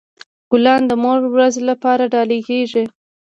ګلان 0.51 0.81
د 0.87 0.91
مور 1.01 1.19
ورځ 1.35 1.55
لپاره 1.69 2.03
ډالۍ 2.13 2.39
کیږي. 2.49 2.83